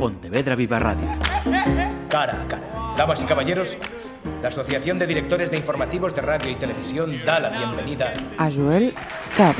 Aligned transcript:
Pontevedra 0.00 0.56
Viva 0.56 0.78
Radio. 0.78 1.06
Cara 2.08 2.40
a 2.40 2.48
cara. 2.48 2.94
Damas 2.96 3.22
y 3.22 3.26
caballeros, 3.26 3.76
la 4.40 4.48
Asociación 4.48 4.98
de 4.98 5.06
Directores 5.06 5.50
de 5.50 5.58
Informativos 5.58 6.14
de 6.14 6.22
Radio 6.22 6.50
y 6.50 6.54
Televisión 6.54 7.22
da 7.26 7.38
la 7.38 7.50
bienvenida 7.50 8.14
a 8.38 8.50
Joel 8.50 8.94
Cava. 9.36 9.52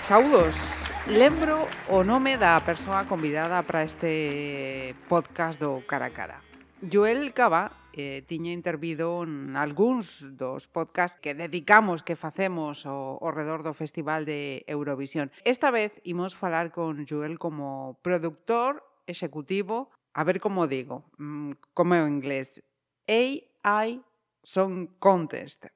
Saudos. 0.00 0.56
Lembro 1.08 1.68
o 1.90 2.04
nome 2.04 2.38
da 2.38 2.58
persoa 2.64 3.04
convidada 3.04 3.60
para 3.60 3.84
este 3.84 4.96
podcast 5.12 5.60
do 5.60 5.84
Cara 5.84 6.08
a 6.08 6.10
Cara. 6.10 6.40
Joel 6.80 7.36
Cava 7.36 7.84
eh, 7.96 8.22
tiña 8.28 8.52
intervido 8.52 9.24
en 9.24 9.56
algúns 9.56 10.36
dos 10.36 10.68
podcast 10.68 11.16
que 11.16 11.32
dedicamos, 11.32 12.04
que 12.04 12.14
facemos 12.14 12.84
ao, 12.84 13.16
ao 13.24 13.32
redor 13.32 13.64
do 13.64 13.72
Festival 13.72 14.28
de 14.28 14.68
Eurovisión. 14.68 15.32
Esta 15.48 15.72
vez 15.72 15.96
imos 16.04 16.36
falar 16.36 16.76
con 16.76 17.08
Joel 17.08 17.40
como 17.40 17.96
productor 18.04 18.84
executivo, 19.08 19.88
a 20.12 20.22
ver 20.28 20.44
como 20.44 20.68
digo, 20.68 21.08
mm, 21.16 21.72
como 21.72 21.96
é 21.96 22.04
o 22.04 22.10
inglés, 22.10 22.60
AI 23.08 24.04
Song 24.44 24.92
Contest. 25.00 25.66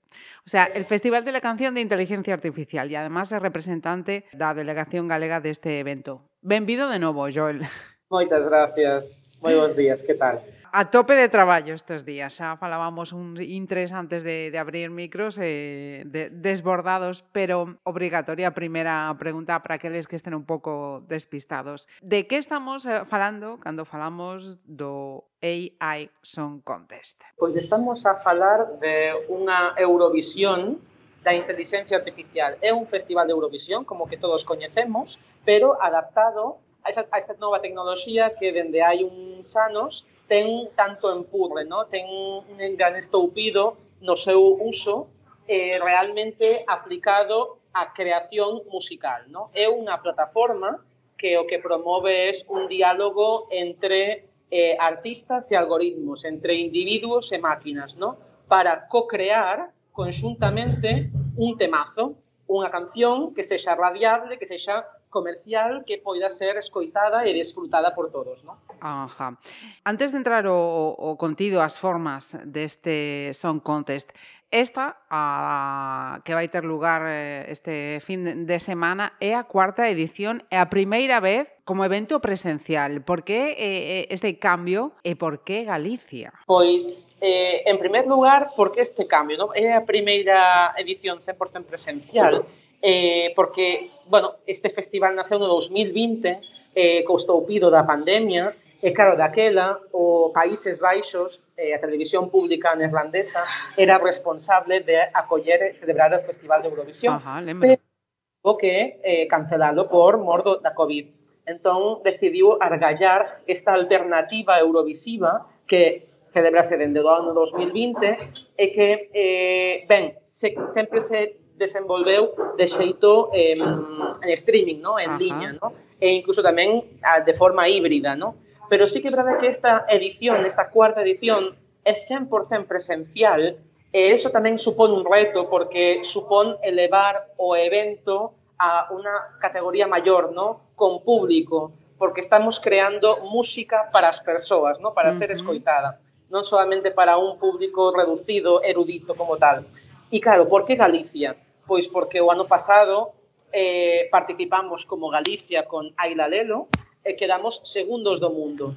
O 0.45 0.48
sea, 0.48 0.64
el 0.64 0.84
Festival 0.84 1.25
de 1.25 1.33
la 1.33 1.41
Canción 1.41 1.75
de 1.75 1.80
Inteligencia 1.80 2.34
Artificial 2.34 2.91
y 2.91 2.97
además 2.97 3.33
es 3.33 3.41
representante 3.41 4.28
da 4.37 4.55
delegación 4.55 5.09
galega 5.09 5.41
deste 5.41 5.80
evento. 5.80 6.28
Benvido 6.45 6.92
de 6.92 7.00
novo, 7.00 7.27
Joel. 7.33 7.66
Moitas 8.11 8.45
gracias. 8.45 9.23
Moi 9.41 9.56
bons 9.56 9.73
días, 9.73 10.05
que 10.05 10.12
tal? 10.12 10.45
a 10.73 10.91
tope 10.91 11.15
de 11.15 11.29
traballo 11.29 11.74
estes 11.74 12.05
días. 12.06 12.38
Xa 12.38 12.56
falábamos 12.56 13.12
un 13.12 13.34
intres 13.41 13.91
antes 13.92 14.23
de, 14.23 14.51
de 14.51 14.59
abrir 14.59 14.91
micros 14.91 15.38
eh, 15.38 16.02
de, 16.06 16.30
desbordados, 16.30 17.27
pero 17.33 17.78
obrigatoria 17.83 18.48
a 18.48 18.55
primeira 18.55 19.11
pregunta 19.19 19.58
para 19.62 19.77
aqueles 19.77 20.06
que 20.06 20.14
estén 20.14 20.34
un 20.34 20.47
pouco 20.47 21.03
despistados. 21.11 21.91
De 22.03 22.27
que 22.30 22.39
estamos 22.39 22.86
eh, 22.86 23.03
falando 23.11 23.58
cando 23.58 23.83
falamos 23.84 24.62
do 24.67 25.27
AI 25.42 26.11
Song 26.22 26.62
Contest? 26.62 27.23
Pois 27.34 27.56
estamos 27.58 28.06
a 28.06 28.20
falar 28.23 28.78
de 28.78 29.27
unha 29.27 29.75
Eurovisión 29.75 30.78
da 31.20 31.36
inteligencia 31.36 32.00
artificial. 32.00 32.56
É 32.64 32.73
un 32.73 32.89
festival 32.89 33.28
de 33.28 33.34
Eurovisión, 33.36 33.84
como 33.84 34.08
que 34.08 34.17
todos 34.17 34.47
coñecemos, 34.47 35.20
pero 35.45 35.77
adaptado 35.83 36.62
a 36.80 36.89
esta, 36.89 37.05
a 37.12 37.19
esta 37.19 37.34
nova 37.36 37.61
tecnoloxía 37.61 38.33
que 38.39 38.52
dende 38.52 38.80
hai 38.80 39.05
uns 39.05 39.52
anos 39.56 40.08
ten 40.31 40.70
tanto 40.77 41.11
empurre, 41.11 41.67
no? 41.67 41.91
ten 41.91 42.06
un 42.06 42.62
engane 42.62 43.03
estoupido 43.03 43.98
no 44.06 44.14
seu 44.14 44.39
uso 44.62 45.11
eh, 45.50 45.83
realmente 45.83 46.62
aplicado 46.70 47.59
a 47.75 47.91
creación 47.91 48.62
musical. 48.70 49.27
No? 49.27 49.51
É 49.51 49.67
unha 49.67 49.98
plataforma 49.98 50.78
que 51.19 51.34
o 51.34 51.51
que 51.51 51.58
promove 51.58 52.31
é 52.31 52.33
un 52.47 52.70
diálogo 52.70 53.51
entre 53.51 54.31
eh, 54.55 54.78
artistas 54.78 55.51
e 55.51 55.58
algoritmos, 55.58 56.23
entre 56.23 56.62
individuos 56.62 57.34
e 57.34 57.42
máquinas, 57.42 57.98
no? 57.98 58.14
para 58.47 58.86
co-crear 58.86 59.75
conxuntamente 59.91 61.11
un 61.34 61.58
temazo, 61.58 62.14
unha 62.47 62.70
canción 62.70 63.34
que 63.34 63.42
sexa 63.42 63.75
radiable, 63.75 64.39
que 64.39 64.47
sexa 64.47 64.86
comercial 65.11 65.84
que 65.84 65.98
poida 65.98 66.30
ser 66.30 66.56
escoitada 66.56 67.27
e 67.27 67.34
desfrutada 67.34 67.92
por 67.92 68.08
todos, 68.08 68.41
non? 68.47 68.56
Ajá. 68.80 69.36
Antes 69.84 70.14
de 70.14 70.22
entrar 70.22 70.47
o, 70.47 70.94
o 70.97 71.19
contido, 71.19 71.61
as 71.61 71.77
formas 71.77 72.39
deste 72.47 73.34
Song 73.34 73.61
Contest, 73.61 74.14
esta 74.50 74.97
a, 75.11 76.22
que 76.25 76.34
vai 76.34 76.48
ter 76.48 76.64
lugar 76.64 77.02
eh, 77.06 77.47
este 77.50 78.00
fin 78.02 78.47
de 78.47 78.58
semana 78.58 79.14
é 79.20 79.34
a 79.34 79.47
cuarta 79.47 79.86
edición 79.86 80.42
e 80.50 80.58
a 80.58 80.67
primeira 80.67 81.22
vez 81.22 81.46
como 81.62 81.86
evento 81.86 82.18
presencial. 82.18 83.02
Por 83.06 83.23
que 83.23 83.55
eh, 83.55 84.06
eh, 84.06 84.14
este 84.14 84.39
cambio 84.42 84.95
e 85.06 85.14
por 85.14 85.46
que 85.46 85.62
Galicia? 85.62 86.35
Pois, 86.51 87.06
eh, 87.23 87.62
en 87.67 87.79
primer 87.79 88.11
lugar, 88.11 88.55
por 88.58 88.74
que 88.74 88.83
este 88.83 89.06
cambio? 89.06 89.39
No? 89.39 89.46
É 89.55 89.70
a 89.74 89.86
primeira 89.86 90.74
edición 90.79 91.23
100% 91.23 91.67
presencial. 91.67 92.42
Uh 92.42 92.46
-huh 92.46 92.70
eh, 92.83 93.33
porque, 93.36 93.86
bueno, 94.07 94.41
este 94.46 94.70
festival 94.70 95.14
naceu 95.14 95.39
no 95.39 95.48
2020, 95.48 96.74
eh, 96.74 97.05
co 97.05 97.17
estoupido 97.17 97.68
da 97.68 97.85
pandemia, 97.85 98.57
e 98.80 98.96
claro, 98.96 99.17
daquela, 99.17 99.77
o 99.92 100.33
Países 100.33 100.80
Baixos, 100.80 101.36
eh, 101.57 101.77
a 101.77 101.79
televisión 101.79 102.33
pública 102.33 102.73
neerlandesa, 102.73 103.45
era 103.77 104.01
responsable 104.01 104.80
de 104.80 104.96
acoller 105.13 105.61
e 105.63 105.77
celebrar 105.77 106.17
o 106.17 106.24
Festival 106.24 106.64
de 106.64 106.68
Eurovisión. 106.73 107.20
Ajá, 107.20 107.45
lembro. 107.45 107.68
Pero 107.68 108.57
que 108.57 109.01
eh, 109.05 109.29
cancelalo 109.29 109.89
por 109.92 110.17
mordo 110.17 110.64
da 110.64 110.73
COVID. 110.73 111.12
Entón, 111.45 112.01
decidiu 112.01 112.57
argallar 112.57 113.45
esta 113.45 113.77
alternativa 113.77 114.57
eurovisiva 114.57 115.45
que 115.68 116.08
celebrase 116.33 116.80
dende 116.80 117.05
o 117.05 117.11
ano 117.11 117.36
2020 117.36 118.57
e 118.57 118.67
que, 118.73 119.12
eh, 119.12 119.85
ben, 119.85 120.17
se, 120.24 120.57
sempre 120.73 121.05
se 121.05 121.36
desenvolveu 121.61 122.33
de 122.57 122.67
xeito 122.67 123.29
eh, 123.37 123.61
en 123.61 124.31
streaming, 124.41 124.81
no? 124.81 124.97
en 124.97 125.13
Ajá. 125.13 125.21
liña, 125.21 125.51
no? 125.61 125.77
e 126.01 126.17
incluso 126.17 126.41
tamén 126.41 126.81
a, 127.05 127.21
de 127.21 127.37
forma 127.37 127.69
híbrida. 127.69 128.17
No? 128.17 128.41
Pero 128.73 128.88
sí 128.88 129.05
que 129.05 129.12
é 129.12 129.15
verdade 129.15 129.37
que 129.37 129.53
esta 129.53 129.85
edición, 129.93 130.49
esta 130.49 130.73
cuarta 130.73 131.05
edición, 131.05 131.53
é 131.85 131.93
100% 131.93 132.65
presencial 132.65 133.61
e 133.93 134.00
eso 134.15 134.32
tamén 134.32 134.56
supón 134.56 134.97
un 134.97 135.05
reto 135.05 135.53
porque 135.53 136.00
supón 136.06 136.56
elevar 136.65 137.35
o 137.37 137.53
evento 137.59 138.32
a 138.56 138.88
unha 138.93 139.37
categoría 139.41 139.85
maior, 139.85 140.32
no? 140.32 140.73
con 140.77 141.05
público, 141.05 141.77
porque 142.00 142.25
estamos 142.25 142.56
creando 142.61 143.21
música 143.29 143.93
para 143.93 144.09
as 144.09 144.25
persoas, 144.25 144.81
no? 144.81 144.97
para 144.97 145.11
uh 145.11 145.12
-huh. 145.12 145.21
ser 145.21 145.31
escoitada, 145.35 146.00
non 146.32 146.47
solamente 146.47 146.94
para 146.94 147.21
un 147.21 147.37
público 147.37 147.93
reducido, 147.93 148.65
erudito 148.65 149.12
como 149.12 149.37
tal. 149.37 149.69
E 150.09 150.23
claro, 150.23 150.47
por 150.47 150.62
que 150.65 150.79
Galicia? 150.79 151.35
Pois 151.70 151.87
porque 151.87 152.19
o 152.19 152.35
ano 152.35 152.50
pasado 152.50 153.14
eh, 153.55 154.11
participamos 154.11 154.82
como 154.91 155.06
Galicia 155.06 155.70
con 155.70 155.94
Aila 155.94 156.26
Lelo 156.26 156.67
e 157.06 157.14
quedamos 157.14 157.62
segundos 157.62 158.19
do 158.19 158.35
mundo. 158.35 158.75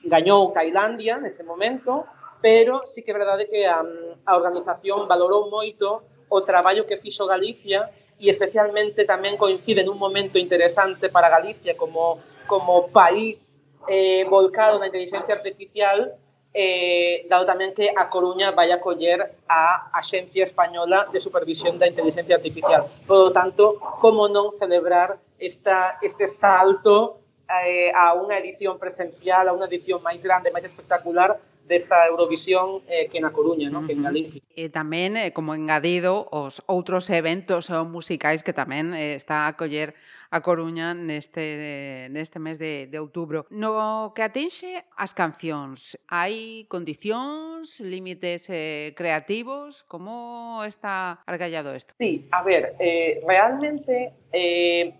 Gañou 0.00 0.48
Tailandia 0.56 1.20
nese 1.20 1.44
momento, 1.44 2.08
pero 2.40 2.88
sí 2.88 3.04
que 3.04 3.12
é 3.12 3.20
verdade 3.20 3.52
que 3.52 3.68
a, 3.68 3.84
a 4.24 4.32
organización 4.32 5.04
valorou 5.04 5.52
moito 5.52 6.08
o 6.32 6.40
traballo 6.40 6.88
que 6.88 6.96
fixo 6.96 7.28
Galicia 7.28 7.92
e 8.16 8.32
especialmente 8.32 9.04
tamén 9.04 9.36
coincide 9.36 9.84
nun 9.84 10.00
momento 10.00 10.40
interesante 10.40 11.12
para 11.12 11.28
Galicia 11.28 11.76
como, 11.76 12.16
como 12.48 12.88
país 12.88 13.60
eh, 13.92 14.24
volcado 14.24 14.80
na 14.80 14.88
inteligencia 14.88 15.36
artificial 15.36 16.16
eh, 16.52 17.24
dado 17.32 17.48
tamén 17.48 17.72
que 17.72 17.88
a 17.88 18.12
Coruña 18.12 18.52
vai 18.52 18.68
a 18.72 18.78
coller 18.80 19.40
a 19.48 19.88
Axencia 19.96 20.44
Española 20.44 21.08
de 21.08 21.18
Supervisión 21.18 21.80
da 21.80 21.88
Inteligencia 21.88 22.36
Artificial. 22.36 22.84
Por 23.08 23.18
lo 23.18 23.30
tanto, 23.32 23.80
como 24.00 24.28
non 24.28 24.52
celebrar 24.52 25.16
esta, 25.40 25.96
este 26.04 26.28
salto 26.28 27.24
eh, 27.48 27.88
a 27.96 28.12
unha 28.12 28.36
edición 28.36 28.76
presencial, 28.76 29.48
a 29.48 29.56
unha 29.56 29.68
edición 29.68 30.04
máis 30.04 30.20
grande, 30.20 30.52
máis 30.52 30.68
espectacular, 30.68 31.40
desta 31.66 32.06
Eurovisión 32.06 32.82
eh, 32.88 33.08
que 33.08 33.20
na 33.20 33.30
Coruña, 33.30 33.70
no? 33.70 33.86
Que 33.86 33.94
en 33.94 34.02
Galicia. 34.02 34.42
E 34.52 34.68
tamén, 34.68 35.16
eh, 35.16 35.30
como 35.30 35.54
engadido, 35.54 36.26
os 36.30 36.60
outros 36.66 37.08
eventos 37.08 37.70
eh, 37.70 37.78
musicais 37.86 38.42
que 38.42 38.52
tamén 38.52 38.92
eh, 38.92 39.14
está 39.14 39.46
a 39.46 39.56
coller 39.56 39.94
a 40.32 40.40
Coruña 40.40 40.96
neste, 40.96 42.08
neste 42.08 42.40
mes 42.40 42.56
de, 42.56 42.88
de 42.88 42.98
outubro. 42.98 43.44
No 43.52 44.12
que 44.16 44.24
atinxe 44.24 44.80
as 44.96 45.12
cancións, 45.12 46.00
hai 46.08 46.64
condicións, 46.72 47.84
límites 47.84 48.48
eh, 48.48 48.96
creativos? 48.96 49.84
Como 49.84 50.64
está 50.64 51.20
argallado 51.28 51.76
isto? 51.76 51.92
Sí, 52.00 52.26
a 52.32 52.40
ver, 52.40 52.74
eh, 52.80 53.20
realmente 53.28 54.16
eh, 54.32 54.96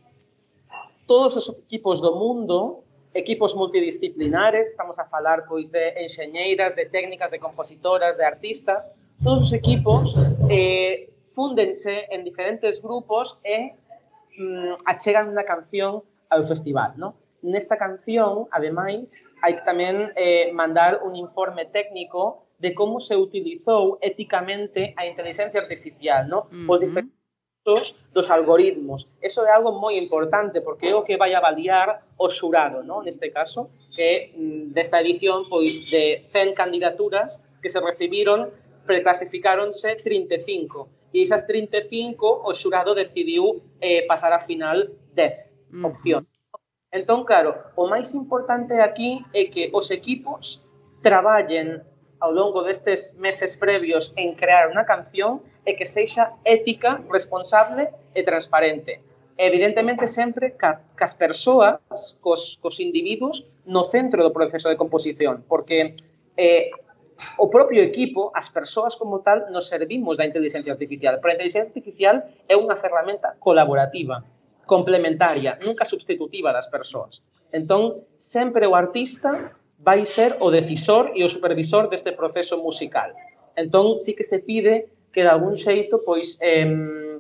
todos 1.08 1.32
os 1.40 1.48
equipos 1.64 2.04
do 2.04 2.12
mundo 2.12 2.84
equipos 3.14 3.54
multidisciplinares, 3.54 4.68
estamos 4.70 4.98
a 4.98 5.06
falar 5.06 5.44
pois 5.46 5.70
de 5.70 5.94
enxeñeiras, 6.04 6.74
de 6.74 6.86
técnicas, 6.86 7.30
de 7.30 7.38
compositoras, 7.38 8.16
de 8.16 8.24
artistas, 8.24 8.90
todos 9.22 9.48
os 9.48 9.52
equipos 9.52 10.16
eh, 10.50 11.10
fúndense 11.34 12.08
en 12.10 12.24
diferentes 12.24 12.82
grupos 12.82 13.38
e 13.44 13.76
mm, 14.38 14.82
achegan 14.84 15.30
unha 15.30 15.44
canción 15.46 16.02
ao 16.32 16.42
festival, 16.42 16.96
non? 16.96 17.14
Nesta 17.42 17.74
canción, 17.74 18.46
ademais, 18.54 19.18
hai 19.42 19.58
que 19.58 19.64
tamén 19.66 20.14
eh, 20.14 20.50
mandar 20.54 21.02
un 21.02 21.14
informe 21.18 21.66
técnico 21.68 22.46
de 22.62 22.74
como 22.74 23.02
se 23.02 23.18
utilizou 23.18 23.98
éticamente 23.98 24.94
a 24.94 25.06
inteligencia 25.06 25.58
artificial, 25.58 26.26
non? 26.30 26.46
Os 26.46 26.50
uh 26.50 26.66
-huh. 26.66 26.78
diferentes 26.82 27.21
dos 27.64 28.30
algoritmos. 28.30 29.08
Eso 29.20 29.46
é 29.46 29.50
algo 29.54 29.78
moi 29.78 29.94
importante, 29.98 30.60
porque 30.60 30.90
é 30.90 30.94
o 30.94 31.06
que 31.06 31.16
vai 31.16 31.34
avaliar 31.34 32.02
o 32.18 32.28
xurado, 32.28 32.82
no? 32.82 33.02
neste 33.02 33.30
caso, 33.30 33.70
que 33.94 34.34
mm, 34.34 34.74
desta 34.74 35.00
edición, 35.00 35.46
pois, 35.48 35.86
de 35.90 36.22
100 36.26 36.54
candidaturas 36.54 37.38
que 37.62 37.70
se 37.70 37.78
recibiron, 37.78 38.50
preclasificáronse 38.86 39.94
35. 39.96 41.14
E 41.14 41.22
esas 41.22 41.46
35, 41.46 42.42
o 42.42 42.50
xurado 42.54 42.98
decidiu 42.98 43.62
eh, 43.78 44.02
pasar 44.10 44.32
a 44.32 44.40
final 44.42 44.90
10 45.14 45.86
opción. 45.86 46.26
Uh 46.26 46.26
-huh. 46.26 46.32
Entón, 46.92 47.24
claro, 47.24 47.72
o 47.78 47.86
máis 47.88 48.12
importante 48.12 48.76
aquí 48.82 49.24
é 49.32 49.48
que 49.48 49.70
os 49.72 49.88
equipos 49.88 50.60
traballen 51.00 51.80
ao 52.22 52.30
longo 52.30 52.62
destes 52.62 53.18
meses 53.18 53.58
previos 53.58 54.14
en 54.14 54.38
crear 54.38 54.70
unha 54.70 54.86
canción 54.86 55.42
é 55.66 55.74
que 55.74 55.90
sexa 55.90 56.38
ética, 56.46 57.02
responsable 57.10 57.90
e 58.14 58.22
transparente. 58.22 59.02
Evidentemente, 59.34 60.06
sempre 60.06 60.54
ca, 60.54 60.86
cas 60.94 61.18
persoas, 61.18 61.82
cos, 62.22 62.62
cos 62.62 62.78
individuos, 62.78 63.42
no 63.66 63.82
centro 63.82 64.22
do 64.22 64.30
proceso 64.30 64.70
de 64.70 64.78
composición, 64.78 65.42
porque 65.50 65.98
eh, 66.38 66.70
o 67.42 67.50
propio 67.50 67.82
equipo, 67.82 68.30
as 68.38 68.46
persoas 68.54 68.94
como 68.94 69.26
tal, 69.26 69.50
nos 69.50 69.66
servimos 69.66 70.14
da 70.14 70.22
inteligencia 70.22 70.70
artificial, 70.70 71.18
pero 71.18 71.34
a 71.34 71.36
inteligencia 71.42 71.66
artificial 71.66 72.22
é 72.46 72.54
unha 72.54 72.78
ferramenta 72.78 73.34
colaborativa, 73.42 74.22
complementaria, 74.62 75.58
nunca 75.58 75.82
substitutiva 75.82 76.54
das 76.54 76.70
persoas. 76.70 77.18
Entón, 77.50 78.06
sempre 78.14 78.70
o 78.70 78.78
artista 78.78 79.58
vai 79.82 80.06
ser 80.06 80.38
o 80.38 80.54
decisor 80.54 81.10
e 81.18 81.26
o 81.26 81.28
supervisor 81.28 81.90
deste 81.90 82.14
proceso 82.14 82.56
musical. 82.62 83.10
Entón, 83.58 83.98
sí 83.98 84.14
que 84.14 84.22
se 84.22 84.38
pide 84.38 84.94
que 85.12 85.26
de 85.26 85.28
algún 85.28 85.58
xeito, 85.58 86.06
pois, 86.06 86.38
eh, 86.40 87.18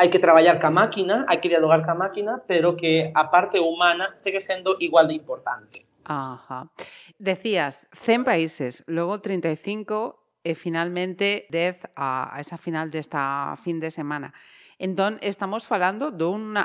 hai 0.00 0.08
que 0.08 0.22
traballar 0.22 0.62
ca 0.62 0.72
máquina, 0.72 1.28
hai 1.28 1.42
que 1.42 1.52
dialogar 1.52 1.84
ca 1.84 1.92
máquina, 1.92 2.40
pero 2.48 2.78
que 2.78 3.12
a 3.12 3.28
parte 3.28 3.60
humana 3.60 4.16
segue 4.16 4.40
sendo 4.40 4.78
igual 4.80 5.10
de 5.10 5.18
importante. 5.18 5.84
Ajá. 6.08 6.72
Decías, 7.18 7.84
100 7.92 8.24
países, 8.24 8.82
logo 8.86 9.20
35 9.20 10.40
e 10.40 10.56
finalmente 10.56 11.44
10 11.52 11.92
a, 11.92 12.32
a 12.32 12.40
esa 12.40 12.56
final 12.56 12.88
desta 12.88 13.58
fin 13.60 13.76
de 13.82 13.92
semana. 13.92 14.32
Entón, 14.80 15.20
estamos 15.20 15.68
falando 15.68 16.08
dun 16.08 16.56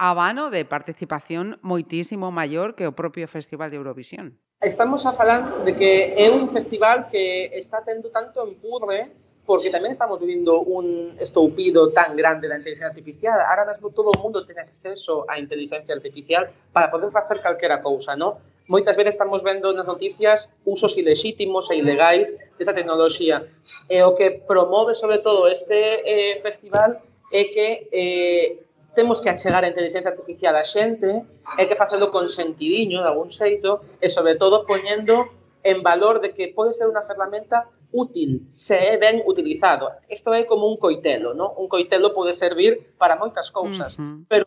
abano 0.00 0.48
de 0.48 0.64
participación 0.64 1.60
moitísimo 1.60 2.32
maior 2.32 2.72
que 2.72 2.88
o 2.88 2.96
propio 2.96 3.28
Festival 3.28 3.68
de 3.68 3.76
Eurovisión. 3.76 4.40
Estamos 4.60 5.06
a 5.06 5.12
falar 5.12 5.62
de 5.62 5.76
que 5.76 6.14
é 6.18 6.26
un 6.34 6.50
festival 6.50 7.06
que 7.06 7.46
está 7.54 7.80
tendo 7.82 8.10
tanto 8.10 8.42
empurre 8.42 9.06
porque 9.46 9.70
tamén 9.70 9.94
estamos 9.94 10.18
vivindo 10.18 10.58
un 10.66 11.14
estoupido 11.14 11.94
tan 11.94 12.18
grande 12.18 12.50
da 12.50 12.58
inteligencia 12.58 12.90
artificial. 12.90 13.38
Ahora 13.38 13.70
mesmo 13.70 13.94
todo 13.94 14.10
o 14.10 14.18
mundo 14.18 14.42
ten 14.42 14.58
acceso 14.58 15.22
á 15.30 15.38
inteligencia 15.38 15.94
artificial 15.94 16.50
para 16.74 16.90
poder 16.90 17.14
facer 17.14 17.38
calquera 17.38 17.78
cousa, 17.86 18.18
non? 18.18 18.42
Moitas 18.66 18.98
veces 18.98 19.14
estamos 19.14 19.46
vendo 19.46 19.70
nas 19.70 19.86
noticias 19.86 20.50
usos 20.66 20.98
ilexítimos 20.98 21.70
e 21.70 21.78
ilegais 21.78 22.34
desta 22.58 22.74
tecnoloxía. 22.74 23.46
E 23.86 24.02
o 24.02 24.18
que 24.18 24.42
promove 24.42 24.98
sobre 24.98 25.22
todo 25.22 25.46
este 25.46 26.02
eh, 26.02 26.42
festival 26.42 26.98
é 27.30 27.46
que 27.46 27.86
eh, 27.94 28.67
temos 28.94 29.20
que 29.20 29.30
achegar 29.30 29.64
a 29.64 29.68
inteligencia 29.68 30.10
artificial 30.10 30.54
á 30.56 30.64
xente, 30.64 31.24
é 31.56 31.64
que 31.68 31.76
facelo 31.76 32.10
con 32.14 32.28
sentidiño, 32.28 33.02
de 33.02 33.08
algún 33.08 33.30
xeito, 33.30 33.84
e 34.00 34.08
sobre 34.08 34.36
todo 34.36 34.64
poñendo 34.64 35.28
en 35.62 35.82
valor 35.82 36.20
de 36.20 36.32
que 36.34 36.48
pode 36.54 36.72
ser 36.72 36.86
unha 36.88 37.04
ferramenta 37.04 37.68
útil 37.92 38.44
se 38.48 38.76
eh, 38.76 38.94
é 38.94 38.96
ben 38.96 39.24
utilizado. 39.24 39.88
Isto 40.08 40.34
é 40.34 40.44
como 40.44 40.68
un 40.68 40.76
coitelo, 40.76 41.32
non? 41.32 41.52
Un 41.56 41.68
coitelo 41.68 42.12
pode 42.12 42.32
servir 42.32 42.96
para 43.00 43.16
moitas 43.16 43.48
cousas, 43.50 43.96
uh 43.96 44.02
-huh. 44.02 44.18
pero 44.28 44.44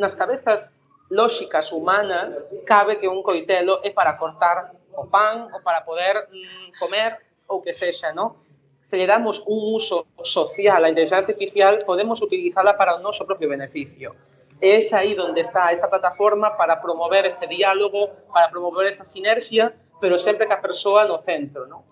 nas 0.00 0.14
cabezas 0.16 0.72
lóxicas 1.08 1.72
humanas 1.72 2.44
cabe 2.64 2.98
que 3.00 3.08
un 3.08 3.22
coitelo 3.22 3.80
é 3.84 3.90
para 3.92 4.16
cortar 4.16 4.72
o 4.96 5.04
pan 5.08 5.52
ou 5.52 5.60
para 5.60 5.84
poder 5.84 6.28
mm, 6.32 6.78
comer 6.80 7.20
ou 7.48 7.60
que 7.60 7.72
sexa, 7.72 8.12
non? 8.12 8.32
Se 8.84 9.00
lle 9.00 9.08
damos 9.08 9.40
un 9.48 9.72
uso 9.72 10.04
social 10.20 10.84
á 10.84 10.92
inteligencia 10.92 11.24
artificial, 11.24 11.80
podemos 11.88 12.20
utilizala 12.20 12.76
para 12.76 12.96
o 12.96 13.00
noso 13.00 13.24
propio 13.24 13.48
beneficio. 13.48 14.12
E 14.60 14.76
é 14.76 14.80
aí 14.92 15.16
onde 15.16 15.40
está 15.40 15.72
esta 15.72 15.88
plataforma 15.88 16.52
para 16.60 16.76
promover 16.84 17.24
este 17.24 17.48
diálogo, 17.48 18.12
para 18.28 18.52
promover 18.52 18.84
esa 18.92 19.04
sinerxia, 19.08 19.72
pero 20.02 20.20
sempre 20.20 20.44
que 20.46 20.52
a 20.52 20.60
persoa 20.60 21.08
no 21.08 21.16
centro, 21.16 21.64
non? 21.64 21.82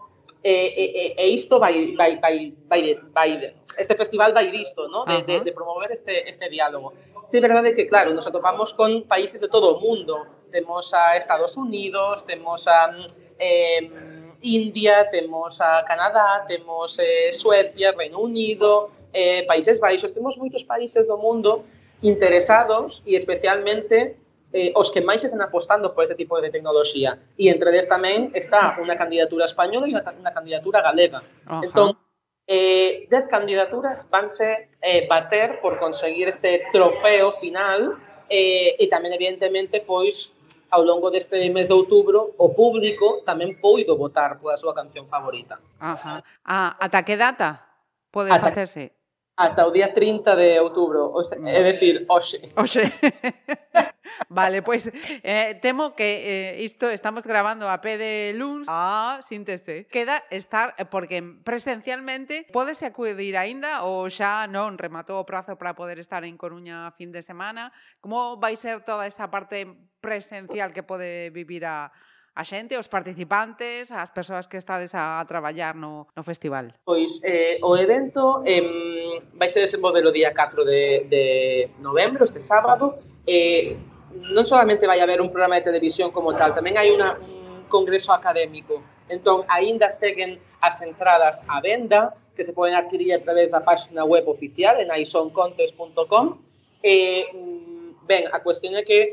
e, 0.44 1.14
e, 1.16 1.22
e 1.22 1.24
isto 1.32 1.58
vai, 1.58 1.94
vai, 1.94 2.18
vai, 2.18 2.52
vai, 2.68 3.00
vai, 3.14 3.54
este 3.78 3.94
festival 3.96 4.34
vai 4.34 4.50
visto, 4.50 4.88
¿no? 4.88 5.04
de, 5.04 5.22
de, 5.22 5.40
de 5.40 5.52
promover 5.52 5.92
este, 5.92 6.28
este 6.28 6.48
diálogo. 6.50 6.92
Sí, 7.24 7.38
é 7.38 7.40
verdade 7.40 7.74
que, 7.74 7.86
claro, 7.86 8.12
nos 8.12 8.26
atopamos 8.26 8.74
con 8.74 9.04
países 9.04 9.40
de 9.40 9.48
todo 9.48 9.76
o 9.76 9.80
mundo. 9.80 10.26
Temos 10.50 10.92
a 10.92 11.16
Estados 11.16 11.56
Unidos, 11.56 12.26
temos 12.26 12.66
a 12.66 12.90
eh, 13.38 14.21
India, 14.42 15.08
temos 15.10 15.60
a 15.60 15.84
Canadá, 15.86 16.44
temos 16.46 16.98
eh, 16.98 17.32
Suecia, 17.32 17.92
Reino 17.92 18.20
Unido, 18.20 18.90
eh, 19.12 19.44
Países 19.46 19.78
Baixos, 19.78 20.12
temos 20.12 20.36
moitos 20.36 20.64
países 20.64 21.06
do 21.06 21.16
mundo 21.16 21.64
interesados 22.02 23.02
e 23.06 23.14
especialmente 23.14 24.18
eh, 24.52 24.72
os 24.74 24.90
que 24.90 25.00
máis 25.00 25.24
están 25.24 25.40
apostando 25.40 25.94
por 25.94 26.04
este 26.04 26.14
tipo 26.18 26.40
de 26.40 26.50
tecnoloxía. 26.50 27.18
E 27.38 27.48
entre 27.48 27.72
eles 27.72 27.88
tamén 27.88 28.30
está 28.36 28.76
unha 28.76 28.98
candidatura 28.98 29.48
española 29.48 29.88
e 29.88 29.96
unha, 29.96 30.04
unha 30.04 30.32
candidatura 30.34 30.84
galega. 30.84 31.24
Ajá. 31.46 31.64
Entón, 31.64 31.96
eh, 32.46 33.08
dez 33.08 33.24
candidaturas 33.30 34.04
vanse 34.10 34.68
eh, 34.82 35.06
bater 35.08 35.62
por 35.62 35.78
conseguir 35.78 36.28
este 36.28 36.68
trofeo 36.72 37.32
final 37.32 37.96
eh, 38.28 38.76
e 38.76 38.84
tamén, 38.92 39.12
evidentemente, 39.16 39.80
pois, 39.80 40.32
ao 40.72 40.82
longo 40.82 41.12
deste 41.12 41.36
mes 41.52 41.68
de 41.68 41.76
outubro 41.76 42.32
o 42.40 42.48
público 42.56 43.20
tamén 43.28 43.60
poido 43.60 43.92
votar 43.92 44.40
pola 44.40 44.56
súa 44.56 44.72
canción 44.72 45.04
favorita. 45.04 45.60
Ajá. 45.76 46.24
Ah, 46.40 46.72
ata 46.80 47.04
que 47.04 47.20
data 47.20 47.60
pode 48.08 48.32
ata 48.32 48.48
facerse? 48.48 48.96
Ata 49.36 49.64
o 49.64 49.72
día 49.72 49.96
30 49.96 50.36
de 50.36 50.60
outubro, 50.60 51.08
o 51.08 51.24
sea, 51.24 51.40
mm. 51.40 51.48
é 51.48 51.72
dicir, 51.72 52.04
hoxe. 52.04 52.52
Hoxe. 52.52 52.84
vale, 54.28 54.60
pois 54.60 54.92
pues, 54.92 55.20
eh, 55.24 55.56
temo 55.56 55.96
que 55.96 56.20
eh, 56.60 56.62
isto 56.62 56.92
estamos 56.92 57.24
grabando 57.24 57.64
a 57.64 57.80
pé 57.80 57.96
de 57.96 58.36
luns. 58.36 58.68
Ah, 58.68 59.24
síntese. 59.24 59.88
Queda 59.88 60.20
estar 60.28 60.76
eh, 60.76 60.84
porque 60.84 61.24
presencialmente 61.44 62.44
podes 62.52 62.84
acudir 62.84 63.40
aínda 63.40 63.88
ou 63.88 64.12
xa 64.12 64.44
non 64.52 64.76
rematou 64.76 65.16
o 65.16 65.24
prazo 65.24 65.56
para 65.56 65.72
poder 65.72 65.96
estar 65.96 66.28
en 66.28 66.36
Coruña 66.36 66.84
a 66.84 66.92
fin 66.92 67.08
de 67.08 67.24
semana. 67.24 67.72
Como 68.04 68.36
vai 68.36 68.52
ser 68.60 68.84
toda 68.84 69.08
esa 69.08 69.32
parte 69.32 69.64
presencial 70.04 70.76
que 70.76 70.84
pode 70.84 71.32
vivir 71.32 71.64
a 71.64 71.88
a 72.34 72.44
xente, 72.48 72.80
os 72.80 72.88
participantes, 72.88 73.92
as 73.92 74.08
persoas 74.08 74.48
que 74.48 74.56
estades 74.56 74.96
a 74.96 75.20
traballar 75.28 75.76
no, 75.76 76.08
no 76.16 76.22
festival? 76.24 76.72
Pois 76.84 77.20
eh, 77.20 77.60
o 77.60 77.76
evento 77.76 78.40
eh, 78.48 79.20
vai 79.36 79.52
se 79.52 79.60
desenvolver 79.60 80.00
o 80.08 80.12
día 80.12 80.32
4 80.32 80.64
de, 80.64 81.04
de 81.12 81.24
novembro, 81.84 82.24
este 82.24 82.40
sábado, 82.40 82.96
eh, 83.28 83.76
non 84.32 84.44
solamente 84.48 84.88
vai 84.88 85.00
haber 85.04 85.20
un 85.20 85.28
programa 85.28 85.60
de 85.60 85.68
televisión 85.68 86.08
como 86.08 86.32
tal, 86.32 86.56
tamén 86.56 86.80
hai 86.80 86.88
una, 86.88 87.20
un 87.20 87.68
congreso 87.68 88.12
académico. 88.16 88.80
Entón, 89.12 89.44
aínda 89.52 89.92
seguen 89.92 90.40
as 90.64 90.80
entradas 90.80 91.44
á 91.48 91.60
venda, 91.60 92.16
que 92.32 92.44
se 92.48 92.56
poden 92.56 92.72
adquirir 92.72 93.12
a 93.12 93.20
través 93.20 93.52
da 93.52 93.60
página 93.60 94.08
web 94.08 94.24
oficial 94.24 94.80
en 94.80 94.88
aisoncontes.com. 94.88 96.40
Eh, 96.80 97.28
mm, 97.28 98.08
ben, 98.08 98.24
a 98.32 98.40
cuestión 98.40 98.72
é 98.72 98.82
que 98.84 99.12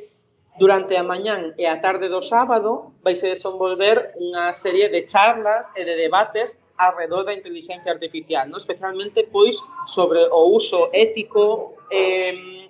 Durante 0.60 0.98
a 0.98 1.08
mañán 1.08 1.56
e 1.56 1.72
a 1.72 1.80
tarde 1.80 2.12
do 2.12 2.20
sábado 2.20 2.92
vaise 3.00 3.32
desenvolver 3.32 4.12
unha 4.20 4.52
serie 4.52 4.92
de 4.92 5.08
charlas 5.08 5.72
e 5.72 5.88
de 5.88 5.96
debates 5.96 6.60
alrededor 6.76 7.24
da 7.24 7.32
inteligencia 7.32 7.88
artificial, 7.96 8.52
no? 8.52 8.60
especialmente 8.60 9.24
pois 9.32 9.56
sobre 9.88 10.20
o 10.28 10.52
uso 10.52 10.92
ético, 10.92 11.80
eh, 11.88 12.68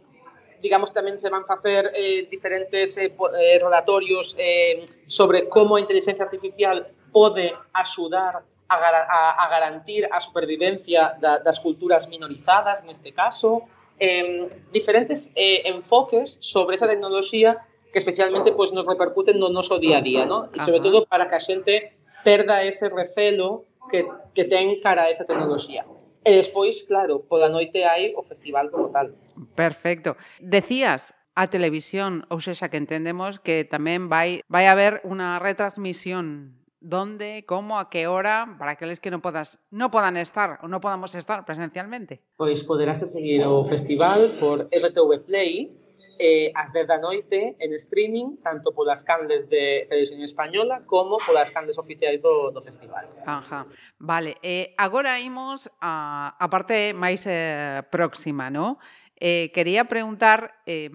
digamos 0.62 0.94
tamén 0.94 1.18
se 1.18 1.34
van 1.34 1.50
facer 1.50 1.90
eh, 1.98 2.30
diferentes 2.30 2.94
eh, 3.02 3.10
eh 3.10 3.58
relatorios 3.58 4.38
eh, 4.38 4.86
sobre 5.10 5.50
como 5.50 5.74
a 5.74 5.82
inteligencia 5.82 6.30
artificial 6.30 6.94
pode 7.10 7.58
axudar 7.74 8.46
a, 8.70 8.76
a, 8.78 9.22
a 9.34 9.46
garantir 9.50 10.06
a 10.14 10.22
supervivencia 10.22 11.18
da, 11.18 11.42
das 11.42 11.58
culturas 11.58 12.06
minorizadas, 12.06 12.86
neste 12.86 13.10
caso, 13.18 13.66
eh, 13.98 14.46
diferentes 14.70 15.34
eh, 15.34 15.66
enfoques 15.74 16.38
sobre 16.38 16.78
esa 16.78 16.86
tecnoloxía 16.86 17.66
que 17.92 18.00
especialmente 18.00 18.52
pois, 18.54 18.72
nos 18.72 18.86
repercuten 18.86 19.40
no 19.40 19.50
noso 19.50 19.82
día 19.82 20.00
a 20.00 20.06
día, 20.06 20.24
¿no? 20.26 20.50
E 20.54 20.60
sobre 20.62 20.80
todo 20.80 21.10
para 21.10 21.30
que 21.30 21.38
a 21.38 21.44
xente 21.44 21.98
perda 22.22 22.62
ese 22.64 22.90
recelo 22.90 23.66
que, 23.90 24.06
que 24.36 24.46
ten 24.46 24.78
cara 24.84 25.08
a 25.08 25.12
esa 25.12 25.26
tecnoloxía. 25.26 25.86
E 26.22 26.36
despois, 26.36 26.84
claro, 26.86 27.26
pola 27.26 27.50
noite 27.50 27.88
hai 27.88 28.14
o 28.14 28.22
festival 28.22 28.70
como 28.70 28.92
tal. 28.94 29.16
Perfecto. 29.56 30.20
Decías 30.38 31.16
a 31.34 31.48
televisión, 31.48 32.28
ou 32.28 32.44
sexa 32.44 32.68
que 32.68 32.78
entendemos 32.78 33.40
que 33.40 33.64
tamén 33.64 34.12
vai 34.12 34.44
vai 34.52 34.68
haber 34.68 35.00
unha 35.08 35.40
retransmisión 35.40 36.60
¿Dónde? 36.82 37.44
¿Cómo? 37.46 37.78
¿A 37.78 37.90
qué 37.90 38.08
hora? 38.08 38.56
Para 38.58 38.72
aqueles 38.72 39.02
que 39.02 39.12
no 39.12 39.22
podas, 39.22 39.60
no 39.70 39.92
podan 39.92 40.16
estar 40.16 40.60
o 40.64 40.68
no 40.72 40.80
podamos 40.80 41.14
estar 41.14 41.44
presencialmente. 41.44 42.24
Pois 42.40 42.64
poderás 42.64 43.04
seguir 43.04 43.44
o 43.44 43.68
festival 43.68 44.40
por 44.40 44.72
RTV 44.72 45.28
Play 45.28 45.76
eh, 46.20 46.52
ás 46.54 46.70
10 46.76 46.86
da 46.86 47.00
noite 47.00 47.56
en 47.58 47.72
streaming, 47.80 48.38
tanto 48.44 48.76
polas 48.76 49.08
canles 49.08 49.48
de 49.48 49.88
Televisión 49.88 50.22
Española 50.22 50.84
como 50.86 51.18
polas 51.24 51.50
canles 51.50 51.80
oficiais 51.80 52.22
do, 52.22 52.52
do 52.52 52.62
festival. 52.62 53.08
Ajá, 53.26 53.66
vale. 53.98 54.36
Eh, 54.44 54.76
agora 54.78 55.18
imos 55.24 55.72
a, 55.80 56.36
a 56.36 56.46
parte 56.52 56.92
máis 56.94 57.24
eh, 57.24 57.82
próxima, 57.88 58.52
¿no? 58.52 58.78
Eh, 59.16 59.50
quería 59.56 59.88
preguntar, 59.88 60.60
eh, 60.68 60.92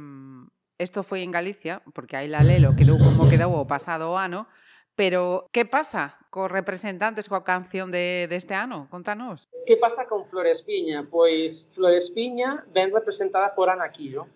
esto 0.77 1.03
foi 1.03 1.25
en 1.25 1.33
Galicia, 1.33 1.81
porque 1.97 2.21
aí 2.21 2.29
la 2.29 2.45
lelo 2.45 2.77
quedou 2.77 3.01
como 3.01 3.27
quedou 3.33 3.57
o 3.57 3.65
pasado 3.65 4.15
ano, 4.21 4.45
Pero 4.95 5.51
que 5.51 5.65
pasa 5.67 6.15
co 6.31 6.47
representantes 6.47 7.27
coa 7.27 7.43
canción 7.43 7.91
de 7.91 8.31
deste 8.31 8.55
ano? 8.55 8.87
Contanos. 8.95 9.51
Que 9.67 9.75
pasa 9.75 10.07
con 10.07 10.23
Flores 10.23 10.63
Piña? 10.63 11.03
Pois 11.11 11.67
Flores 11.75 12.15
Piña 12.15 12.63
ven 12.71 12.95
representada 12.95 13.59
por 13.59 13.67
Ana 13.71 13.91
Quillo, 13.91 14.31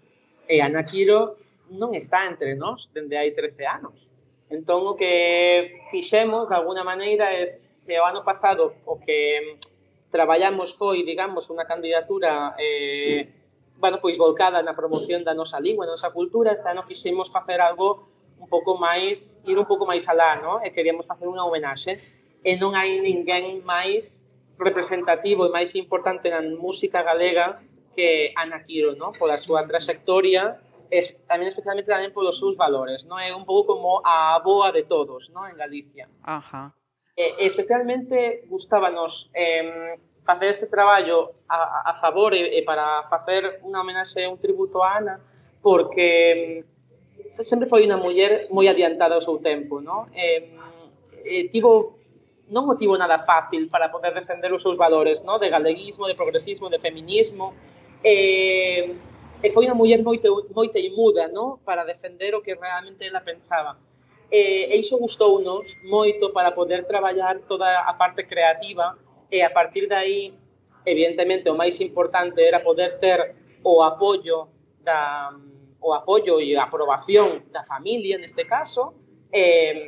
Eh, 0.49 0.57
e 0.57 0.62
Ana 0.64 0.83
Quiro 0.88 1.37
non 1.76 1.93
está 1.93 2.25
entre 2.25 2.57
nós 2.57 2.88
dende 2.97 3.21
hai 3.21 3.37
13 3.37 3.69
anos. 3.69 3.97
Entón, 4.49 4.88
o 4.88 4.97
que 4.97 5.85
fixemos, 5.93 6.49
de 6.49 6.57
alguna 6.57 6.81
maneira, 6.81 7.28
é 7.28 7.45
se 7.45 7.93
o 8.00 8.05
ano 8.09 8.25
pasado 8.25 8.73
o 8.88 8.97
que 8.97 9.61
traballamos 10.09 10.73
foi, 10.73 11.05
digamos, 11.05 11.45
unha 11.52 11.69
candidatura 11.69 12.57
eh, 12.57 13.28
bueno, 13.76 14.00
pois 14.00 14.17
volcada 14.17 14.64
na 14.64 14.73
promoción 14.73 15.23
da 15.23 15.37
nosa 15.37 15.61
lingua, 15.61 15.85
da 15.85 15.95
nosa 15.95 16.11
cultura, 16.11 16.57
este 16.57 16.67
ano 16.67 16.88
quixemos 16.88 17.28
facer 17.28 17.61
algo 17.61 18.09
un 18.40 18.49
pouco 18.49 18.81
máis, 18.81 19.38
ir 19.45 19.61
un 19.61 19.69
pouco 19.69 19.85
máis 19.85 20.09
alá, 20.09 20.40
no? 20.40 20.64
e 20.64 20.73
queríamos 20.73 21.07
facer 21.07 21.28
unha 21.28 21.45
homenaxe, 21.45 22.00
e 22.43 22.57
non 22.57 22.75
hai 22.75 22.99
ninguén 23.05 23.62
máis 23.62 24.25
representativo 24.59 25.47
e 25.47 25.55
máis 25.55 25.76
importante 25.78 26.26
na 26.33 26.43
música 26.43 27.05
galega 27.05 27.62
que 27.99 28.33
Ana 28.37 28.62
Quiro, 28.62 28.95
¿no? 28.95 29.11
Pola 29.11 29.35
súa 29.35 29.67
trayectoria 29.67 30.62
es, 30.87 31.19
tamén 31.26 31.50
especialmente 31.50 31.90
tamén 31.90 32.14
polos 32.14 32.38
seus 32.38 32.55
valores, 32.55 33.02
¿no? 33.11 33.19
É 33.19 33.35
un 33.35 33.43
pouco 33.43 33.75
como 33.75 33.99
a 34.07 34.38
boa 34.38 34.71
de 34.71 34.87
todos, 34.87 35.35
¿no? 35.35 35.50
En 35.50 35.59
Galicia. 35.59 36.07
Ajá. 36.23 36.78
Eh, 37.19 37.35
especialmente 37.43 38.47
gustábanos 38.47 39.35
eh, 39.35 39.99
facer 40.23 40.55
este 40.55 40.71
traballo 40.71 41.43
a, 41.50 41.90
a 41.90 41.93
favor 41.99 42.38
e, 42.38 42.55
e 42.55 42.62
para 42.62 43.11
facer 43.11 43.59
unha 43.67 43.83
homenaxe, 43.83 44.31
un 44.31 44.38
tributo 44.38 44.87
a 44.87 45.02
Ana, 45.02 45.19
porque 45.59 46.62
sempre 47.35 47.67
foi 47.67 47.83
unha 47.83 47.99
muller 47.99 48.47
moi 48.55 48.71
adiantada 48.71 49.19
ao 49.19 49.26
seu 49.26 49.43
tempo, 49.43 49.83
¿no? 49.83 50.07
Eh, 50.14 50.55
eh, 51.19 51.50
tivo 51.50 51.99
non 52.49 52.64
o 52.64 52.78
tivo 52.81 52.97
nada 52.97 53.21
fácil 53.21 53.69
para 53.69 53.93
poder 53.93 54.14
defender 54.14 54.55
os 54.55 54.62
seus 54.64 54.81
valores, 54.81 55.21
no? 55.21 55.37
de 55.37 55.52
galeguismo, 55.52 56.09
de 56.09 56.17
progresismo, 56.17 56.73
de 56.73 56.81
feminismo, 56.81 57.52
eh, 58.05 58.95
e 59.43 59.50
foi 59.50 59.67
unha 59.67 59.75
muller 59.75 60.02
moito, 60.02 60.26
moito 60.50 60.78
imuda, 60.78 61.28
no? 61.28 61.59
para 61.64 61.85
defender 61.85 62.35
o 62.35 62.43
que 62.43 62.55
realmente 62.55 63.07
ela 63.07 63.21
pensaba. 63.21 63.78
Eh, 64.31 64.75
e 64.75 64.81
iso 64.81 64.99
gustounos 64.99 65.73
moito 65.85 66.33
para 66.33 66.52
poder 66.52 66.85
traballar 66.85 67.40
toda 67.49 67.64
a 67.81 67.95
parte 67.95 68.25
creativa 68.25 68.99
e 69.31 69.40
a 69.40 69.50
partir 69.50 69.88
de 69.88 69.95
aí, 69.95 70.35
evidentemente, 70.85 71.49
o 71.49 71.57
máis 71.57 71.81
importante 71.81 72.43
era 72.43 72.61
poder 72.61 72.99
ter 72.99 73.35
o 73.62 73.83
apoio 73.83 74.49
da 74.83 75.33
o 75.81 75.95
apoio 75.95 76.40
e 76.40 76.57
a 76.57 76.64
aprobación 76.64 77.47
da 77.55 77.62
familia 77.62 78.19
neste 78.19 78.45
caso 78.45 78.95
eh, 79.31 79.78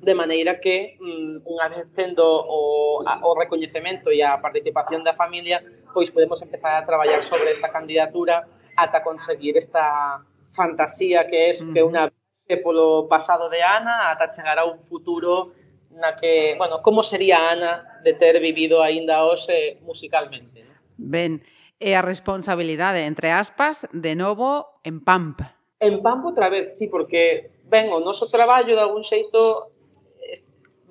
de 0.00 0.14
maneira 0.14 0.56
que 0.56 0.96
mm, 1.00 1.44
unha 1.44 1.68
vez 1.68 1.84
tendo 1.92 2.24
o, 2.24 3.04
a, 3.04 3.20
o 3.20 3.36
recoñecemento 3.36 4.08
e 4.08 4.24
a 4.24 4.40
participación 4.40 5.04
da 5.04 5.12
familia 5.12 5.60
pois 5.96 6.12
podemos 6.12 6.36
empezar 6.44 6.76
a 6.76 6.84
traballar 6.84 7.24
sobre 7.24 7.56
esta 7.56 7.72
candidatura 7.72 8.44
ata 8.76 9.00
conseguir 9.00 9.56
esta 9.56 10.20
fantasía 10.52 11.24
que 11.24 11.48
é 11.48 11.56
que 11.56 11.80
unha 11.80 12.12
que 12.44 12.60
polo 12.60 13.08
pasado 13.08 13.48
de 13.48 13.64
Ana 13.64 14.12
ata 14.12 14.28
chegar 14.28 14.60
a 14.60 14.68
un 14.68 14.84
futuro 14.84 15.56
na 15.96 16.12
que, 16.20 16.52
bueno, 16.60 16.84
como 16.84 17.00
sería 17.00 17.48
Ana 17.48 18.00
de 18.04 18.12
ter 18.12 18.36
vivido 18.44 18.84
aínda 18.84 19.24
hoxe 19.24 19.80
musicalmente. 19.88 20.68
Né? 20.68 20.74
Ben, 21.00 21.32
e 21.80 21.96
a 21.96 22.04
responsabilidade, 22.04 23.08
entre 23.08 23.32
aspas, 23.32 23.88
de 23.96 24.12
novo 24.12 24.76
en 24.84 25.00
Pamp. 25.00 25.40
En 25.80 26.04
Pamp 26.04 26.28
outra 26.28 26.52
vez, 26.52 26.76
sí, 26.76 26.92
porque, 26.92 27.56
ben, 27.64 27.88
o 27.88 28.04
noso 28.04 28.28
traballo 28.28 28.76
de 28.76 28.84
algún 28.84 29.00
xeito, 29.00 29.72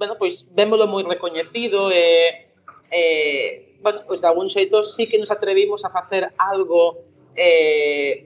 bueno, 0.02 0.18
pois 0.18 0.50
vémolo 0.50 0.90
moi 0.90 1.06
recoñecido 1.06 1.94
e, 1.94 2.50
e 2.90 3.65
bueno, 3.86 4.02
pois 4.10 4.18
de 4.18 4.26
algún 4.26 4.50
xeito 4.50 4.82
sí 4.82 5.06
que 5.06 5.22
nos 5.22 5.30
atrevimos 5.30 5.86
a 5.86 5.94
facer 5.94 6.34
algo 6.42 7.06
eh, 7.38 8.26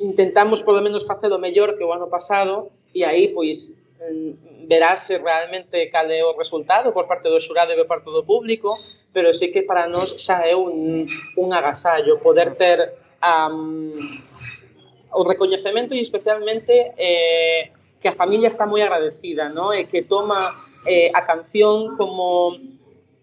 intentamos 0.00 0.64
polo 0.64 0.80
menos 0.80 1.04
facer 1.04 1.28
o 1.28 1.36
mellor 1.36 1.76
que 1.76 1.84
o 1.84 1.92
ano 1.92 2.08
pasado 2.08 2.72
e 2.96 3.04
aí 3.04 3.28
pois 3.36 3.68
mm, 4.00 4.64
verase 4.64 5.20
realmente 5.20 5.92
cal 5.92 6.08
é 6.08 6.24
o 6.24 6.32
resultado 6.32 6.96
por 6.96 7.04
parte 7.04 7.28
do 7.28 7.36
xurado 7.36 7.76
e 7.76 7.76
por 7.76 7.84
parte 7.84 8.08
do 8.08 8.24
público, 8.24 8.80
pero 9.12 9.36
sí 9.36 9.52
que 9.52 9.60
para 9.60 9.84
nós 9.84 10.16
xa 10.16 10.48
é 10.48 10.56
un, 10.56 11.04
un 11.36 11.48
agasallo 11.52 12.16
poder 12.24 12.56
ter 12.56 12.96
um, 13.20 14.16
o 15.12 15.20
recoñecemento 15.20 15.92
e 15.92 16.00
especialmente 16.00 16.96
eh, 16.96 17.76
que 18.00 18.08
a 18.08 18.16
familia 18.16 18.48
está 18.48 18.64
moi 18.64 18.80
agradecida, 18.80 19.52
no? 19.52 19.76
e 19.76 19.84
que 19.84 20.00
toma 20.08 20.64
eh, 20.88 21.12
a 21.12 21.28
canción 21.28 21.92
como 22.00 22.56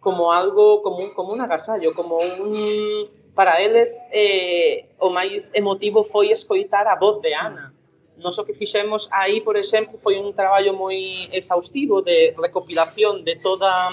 como 0.06 0.32
algo, 0.32 0.84
como 0.84 0.98
un, 0.98 1.10
como 1.18 1.34
un 1.34 1.42
agasallo, 1.42 1.96
como 1.96 2.18
un... 2.18 3.04
Para 3.34 3.60
eles 3.60 4.06
eh, 4.14 4.86
o 5.02 5.10
máis 5.10 5.50
emotivo 5.52 6.06
foi 6.06 6.30
escoitar 6.30 6.86
a 6.88 6.96
voz 6.96 7.20
de 7.26 7.34
Ana. 7.34 7.74
Mm. 7.74 8.22
Nos 8.22 8.38
o 8.38 8.46
que 8.46 8.54
fixemos 8.54 9.10
aí, 9.12 9.42
por 9.42 9.58
exemplo, 9.58 9.98
foi 9.98 10.22
un 10.22 10.32
traballo 10.32 10.78
moi 10.78 11.28
exhaustivo 11.34 12.06
de 12.06 12.38
recopilación 12.38 13.26
de 13.26 13.42
toda 13.42 13.92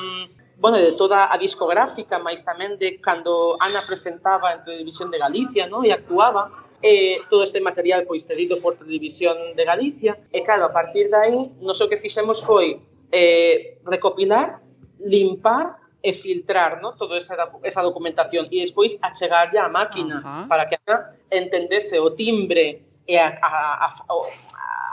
bueno, 0.60 0.78
de 0.78 0.92
toda 0.94 1.32
a 1.32 1.36
discográfica, 1.40 2.22
máis 2.22 2.44
tamén 2.44 2.76
de 2.76 3.00
cando 3.02 3.56
Ana 3.58 3.82
presentaba 3.82 4.52
en 4.52 4.62
Televisión 4.68 5.10
de 5.10 5.18
Galicia, 5.18 5.66
no? 5.66 5.82
e 5.82 5.90
actuaba, 5.90 6.68
eh, 6.84 7.24
todo 7.32 7.42
este 7.42 7.58
material 7.58 8.04
pois 8.06 8.22
cedido 8.28 8.60
por 8.62 8.76
Televisión 8.78 9.56
de 9.56 9.64
Galicia 9.64 10.20
e 10.28 10.44
claro, 10.44 10.68
a 10.68 10.72
partir 10.76 11.08
de 11.08 11.18
aí, 11.18 11.40
nos 11.64 11.80
o 11.82 11.88
que 11.90 11.98
fixemos 11.98 12.38
foi 12.44 12.78
eh, 13.10 13.80
recopilar, 13.82 14.62
limpar 15.02 15.81
e 16.02 16.12
filtrar 16.12 16.82
¿no? 16.82 16.94
toda 16.94 17.16
esa, 17.16 17.36
esa 17.62 17.80
documentación 17.82 18.50
e 18.50 18.58
despois 18.60 18.98
achegarlle 19.00 19.58
a 19.58 19.68
máquina 19.68 20.18
uh 20.18 20.22
-huh. 20.22 20.48
para 20.50 20.66
que 20.66 20.76
ana 20.82 21.14
entendese 21.30 22.00
o 22.02 22.10
timbre 22.10 22.82
e 23.06 23.18
a, 23.18 23.28
a, 23.38 23.86
a, 23.86 24.16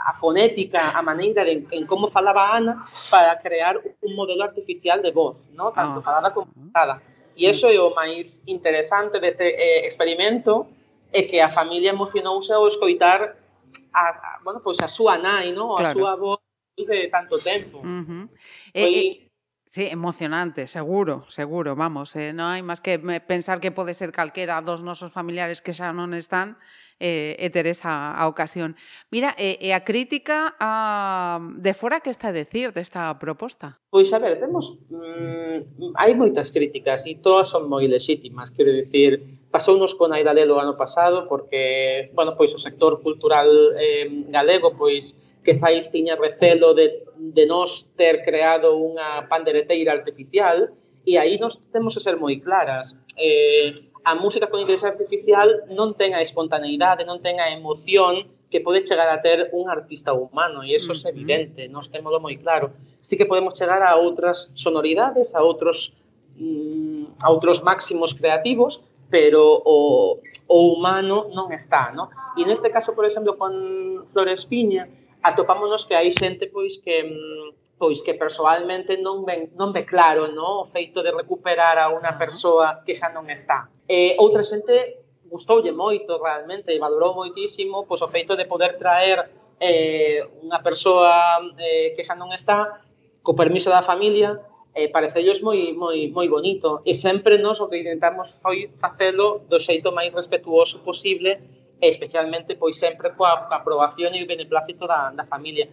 a 0.06 0.12
fonética, 0.14 0.90
a 0.90 1.02
maneira 1.02 1.44
de, 1.44 1.66
en 1.70 1.86
como 1.86 2.10
falaba 2.10 2.54
Ana 2.54 2.86
para 3.10 3.38
crear 3.42 3.74
un 4.00 4.12
modelo 4.14 4.44
artificial 4.44 5.02
de 5.02 5.10
voz, 5.10 5.50
¿no? 5.50 5.72
tanto 5.72 5.98
uh 5.98 5.98
-huh. 5.98 6.06
falada 6.06 6.30
como 6.32 6.46
falada. 6.72 7.02
E 7.36 7.50
iso 7.50 7.66
é 7.66 7.78
o 7.80 7.90
máis 7.94 8.42
interesante 8.46 9.18
deste 9.18 9.46
eh, 9.50 9.82
experimento 9.88 10.66
é 11.10 11.22
que 11.26 11.40
a 11.40 11.48
familia 11.48 11.90
emocionouse 11.90 12.52
ao 12.52 12.66
escoitar 12.70 13.34
a, 13.92 14.04
a, 14.08 14.30
bueno, 14.44 14.60
pois 14.62 14.78
a 14.78 14.88
súa 14.88 15.18
nai, 15.18 15.50
¿no? 15.50 15.74
a 15.74 15.90
claro. 15.90 15.98
súa 15.98 16.12
voz 16.14 16.38
de 16.78 17.08
tanto 17.08 17.38
tempo. 17.38 17.78
Uh 17.82 18.02
-huh. 18.06 18.24
Foi... 18.70 18.94
Eh, 18.94 19.26
eh 19.26 19.29
Sí, 19.70 19.86
emocionante, 19.88 20.66
seguro, 20.66 21.26
seguro, 21.28 21.76
vamos, 21.76 22.16
eh, 22.16 22.34
no 22.34 22.50
hai 22.50 22.58
máis 22.58 22.82
que 22.82 22.98
pensar 23.22 23.62
que 23.62 23.70
pode 23.70 23.94
ser 23.94 24.10
calquera 24.10 24.58
dos 24.66 24.82
nosos 24.82 25.14
familiares 25.14 25.62
que 25.62 25.70
xa 25.70 25.94
non 25.94 26.10
están 26.10 26.58
eh, 26.98 27.38
e 27.38 27.46
ter 27.54 27.70
esa 27.70 28.10
a 28.18 28.26
ocasión. 28.26 28.74
Mira, 29.14 29.30
e, 29.38 29.62
e 29.62 29.70
a 29.70 29.86
crítica 29.86 30.58
a, 30.58 31.38
de 31.54 31.70
fora 31.70 32.02
que 32.02 32.10
está 32.10 32.34
a 32.34 32.38
decir 32.42 32.74
desta 32.74 33.14
proposta? 33.22 33.78
Pois 33.94 34.10
a 34.10 34.18
ver, 34.18 34.42
temos 34.42 34.74
mm, 34.90 35.94
hai 35.94 36.18
moitas 36.18 36.50
críticas 36.50 37.06
e 37.06 37.22
todas 37.22 37.46
son 37.46 37.70
moi 37.70 37.86
lexítimas, 37.86 38.50
quero 38.50 38.74
dicir, 38.74 39.38
pasounos 39.54 39.94
con 39.94 40.10
Aidalelo 40.10 40.58
o 40.58 40.62
ano 40.66 40.74
pasado 40.74 41.30
porque, 41.30 42.10
bueno, 42.18 42.34
pois 42.34 42.50
o 42.50 42.58
sector 42.58 42.98
cultural 43.06 43.46
eh, 43.78 44.26
galego, 44.34 44.74
pois 44.74 45.14
que 45.44 45.56
Fais 45.56 45.88
tiña 45.88 46.16
recelo 46.16 46.74
de, 46.74 47.04
de 47.16 47.44
nos 47.46 47.88
ter 47.96 48.24
creado 48.24 48.76
unha 48.76 49.24
pandereteira 49.28 49.92
artificial 49.92 50.68
e 51.08 51.16
aí 51.16 51.40
nos 51.40 51.56
temos 51.72 51.96
que 51.96 52.04
ser 52.04 52.20
moi 52.20 52.36
claras. 52.40 52.92
Eh, 53.16 53.72
a 54.04 54.14
música 54.14 54.48
con 54.48 54.60
inteligencia 54.60 54.92
artificial 54.92 55.64
non 55.72 55.96
ten 55.96 56.12
a 56.12 56.20
espontaneidade, 56.20 57.08
non 57.08 57.24
ten 57.24 57.40
a 57.40 57.48
emoción 57.52 58.28
que 58.50 58.60
pode 58.60 58.84
chegar 58.84 59.08
a 59.08 59.22
ter 59.22 59.48
un 59.52 59.70
artista 59.70 60.12
humano 60.12 60.60
e 60.66 60.74
eso 60.74 60.92
é 60.92 60.96
uh 60.96 61.00
-huh. 61.00 61.12
evidente, 61.14 61.60
nos 61.68 61.88
temos 61.88 62.12
moi 62.20 62.36
claro. 62.36 62.72
Sí 63.00 63.16
que 63.16 63.24
podemos 63.24 63.56
chegar 63.56 63.80
a 63.80 63.96
outras 63.96 64.52
sonoridades, 64.52 65.32
a 65.32 65.40
outros 65.40 65.96
mm, 66.36 67.24
a 67.24 67.28
outros 67.30 67.62
máximos 67.62 68.12
creativos, 68.12 68.82
pero 69.08 69.62
o, 69.64 70.20
o 70.46 70.58
humano 70.72 71.30
non 71.30 71.52
está, 71.52 71.92
¿no? 71.92 72.10
E 72.36 72.42
neste 72.46 72.68
caso, 72.70 72.94
por 72.96 73.04
exemplo, 73.04 73.36
con 73.36 73.52
Flores 74.06 74.46
Piña, 74.46 74.88
atopámonos 75.22 75.84
que 75.84 75.94
hai 75.94 76.10
xente 76.12 76.48
pois 76.48 76.78
que 76.80 77.04
mm, 77.04 77.78
pois 77.80 78.04
que 78.04 78.12
persoalmente 78.12 79.00
non 79.00 79.24
ven, 79.24 79.56
non 79.56 79.72
ve 79.72 79.88
claro, 79.88 80.28
no, 80.28 80.64
o 80.64 80.68
feito 80.68 81.00
de 81.00 81.16
recuperar 81.16 81.80
a 81.80 81.88
unha 81.88 82.20
persoa 82.20 82.84
que 82.84 82.92
xa 82.92 83.08
non 83.08 83.32
está. 83.32 83.72
E 83.88 84.20
outra 84.20 84.44
xente 84.44 85.00
gustoulle 85.30 85.72
moito 85.72 86.18
realmente 86.20 86.74
e 86.74 86.82
valorou 86.82 87.14
moitísimo 87.14 87.88
pois 87.88 88.02
o 88.02 88.08
feito 88.12 88.36
de 88.36 88.44
poder 88.44 88.76
traer 88.76 89.30
eh, 89.62 90.26
unha 90.42 90.58
persoa 90.60 91.40
eh, 91.56 91.94
que 91.94 92.02
xa 92.04 92.18
non 92.18 92.34
está 92.34 92.82
co 93.24 93.32
permiso 93.32 93.70
da 93.70 93.80
familia 93.80 94.40
eh, 94.74 94.88
parecellos 94.90 95.38
moi, 95.40 95.72
moi, 95.72 96.10
moi 96.10 96.26
bonito 96.26 96.82
e 96.82 96.92
sempre 96.98 97.38
nos 97.38 97.62
o 97.62 97.70
que 97.70 97.78
intentamos 97.78 98.34
foi 98.42 98.68
facelo 98.74 99.46
do 99.46 99.62
xeito 99.62 99.94
máis 99.94 100.10
respetuoso 100.10 100.82
posible 100.82 101.38
e 101.80 101.88
especialmente 101.88 102.54
pois 102.54 102.78
sempre 102.78 103.10
coa, 103.16 103.48
coa 103.48 103.56
aprobación 103.56 104.14
e 104.14 104.22
o 104.22 104.26
beneplácito 104.26 104.86
da, 104.86 105.10
da 105.10 105.24
familia. 105.24 105.68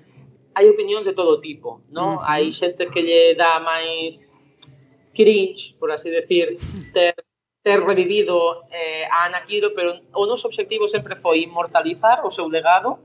Hai 0.56 0.70
opinións 0.70 1.06
de 1.06 1.14
todo 1.14 1.42
tipo, 1.44 1.84
non? 1.92 2.16
Uh 2.16 2.20
-huh. 2.24 2.30
Hai 2.32 2.50
xente 2.56 2.88
que 2.90 3.02
lle 3.04 3.36
dá 3.36 3.60
máis 3.60 4.32
cringe, 5.18 5.76
por 5.80 5.92
así 5.92 6.10
decir, 6.10 6.58
ter, 6.94 7.14
ter 7.64 7.80
revivido 7.82 8.64
eh, 8.72 9.06
a 9.12 9.26
Ana 9.26 9.42
Quiro, 9.46 9.74
pero 9.74 10.00
o 10.14 10.26
noso 10.26 10.48
obxectivo 10.48 10.88
sempre 10.88 11.16
foi 11.18 11.44
inmortalizar 11.44 12.26
o 12.26 12.30
seu 12.30 12.48
legado 12.48 13.00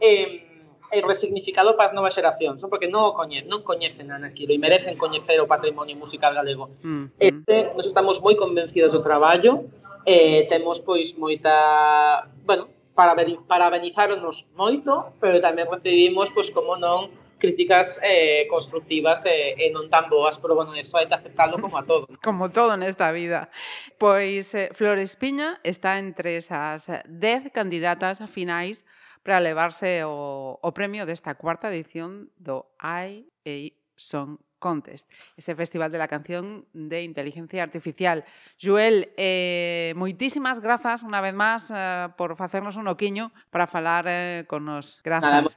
eh, 0.00 0.46
e 0.92 1.02
resignificado 1.02 1.74
para 1.74 1.90
as 1.90 1.94
novas 1.94 2.14
xeracións, 2.14 2.62
non? 2.62 2.70
porque 2.70 2.86
non 2.86 3.10
o 3.10 3.12
coñe, 3.12 3.42
non 3.42 3.66
coñecen 3.66 4.14
a 4.14 4.16
Ana 4.22 4.30
Quiro 4.30 4.54
e 4.54 4.58
merecen 4.62 4.94
coñecer 4.94 5.42
o 5.42 5.50
patrimonio 5.50 5.98
musical 5.98 6.32
galego. 6.32 6.70
Mm 6.80 6.86
-hmm. 6.86 7.06
Este, 7.18 7.54
mm. 7.66 7.74
nos 7.74 7.86
estamos 7.90 8.22
moi 8.22 8.38
convencidos 8.38 8.94
do 8.94 9.02
traballo, 9.02 9.66
E 10.06 10.46
temos 10.46 10.78
pois 10.86 11.18
moita, 11.18 12.30
bueno, 12.46 12.70
para 12.94 13.18
para 13.18 13.26
parabenizáronos 13.50 14.46
moito, 14.54 15.12
pero 15.18 15.42
tamén 15.42 15.66
recibimos 15.66 16.30
pois 16.30 16.48
como 16.54 16.78
non 16.78 17.10
críticas 17.36 18.00
eh, 18.02 18.46
constructivas 18.48 19.26
e, 19.26 19.52
eh, 19.58 19.66
e 19.68 19.74
non 19.74 19.92
tan 19.92 20.08
boas, 20.08 20.40
pero 20.40 20.56
bueno, 20.56 20.72
eso 20.72 20.96
hai 20.96 21.04
que 21.10 21.18
aceptarlo 21.18 21.60
como 21.60 21.76
a 21.76 21.84
todo. 21.84 22.08
Como 22.26 22.48
todo 22.48 22.78
nesta 22.80 23.12
vida. 23.12 23.52
Pois 24.00 24.54
eh, 24.56 24.72
Flores 24.72 25.18
Piña 25.20 25.60
está 25.62 26.00
entre 26.00 26.40
esas 26.40 26.88
10 26.88 27.52
candidatas 27.52 28.24
a 28.24 28.26
finais 28.26 28.88
para 29.20 29.42
levarse 29.42 30.06
o, 30.06 30.56
o 30.62 30.68
premio 30.72 31.04
desta 31.04 31.36
cuarta 31.36 31.68
edición 31.68 32.30
do 32.40 32.72
I.A. 32.80 33.74
Song 33.98 34.38
Son 34.38 34.45
Contest, 34.66 35.06
ese 35.38 35.54
Festival 35.54 35.92
de 35.94 35.98
la 35.98 36.08
Canción 36.08 36.66
de 36.74 37.04
Inteligencia 37.04 37.62
Artificial. 37.62 38.24
Joel, 38.60 39.14
eh, 39.16 39.94
moitísimas 39.94 40.58
grazas 40.58 41.06
unha 41.06 41.22
vez 41.22 41.38
máis 41.38 41.70
eh, 41.70 42.10
por 42.18 42.34
facernos 42.34 42.74
un 42.74 42.90
oquiño 42.90 43.30
para 43.54 43.70
falar 43.70 44.10
eh, 44.10 44.42
con 44.50 44.66
nos. 44.66 44.98
Grazas. 45.06 45.54